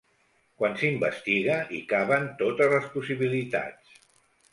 [0.61, 3.93] “Quan s’investiga, hi caben totes les possibilitats”.